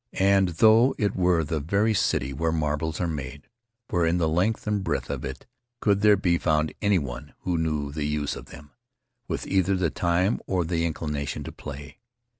And, 0.17 0.47
though 0.47 0.95
it 0.97 1.15
were 1.15 1.43
the 1.43 1.59
very 1.59 1.93
city 1.93 2.33
where 2.33 2.51
marbles 2.51 2.99
are 2.99 3.07
made, 3.07 3.47
where 3.91 4.03
in 4.07 4.17
the 4.17 4.27
length 4.27 4.67
or 4.67 4.71
breadth 4.79 5.11
of 5.11 5.23
it 5.23 5.45
could 5.79 6.01
there 6.01 6.17
be 6.17 6.39
found 6.39 6.73
anyone 6.81 7.35
who 7.41 7.55
knew 7.59 7.91
the 7.91 8.05
use 8.05 8.35
of 8.35 8.47
them, 8.47 8.71
with 9.27 9.45
either 9.45 9.75
the 9.75 9.91
time 9.91 10.39
or 10.47 10.65
the 10.65 10.87
inclination 10.87 11.43
to 11.43 11.51
play? 11.51 11.99